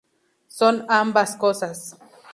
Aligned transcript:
Son 0.47 0.83
ambas 0.89 1.37
cosas. 1.37 1.95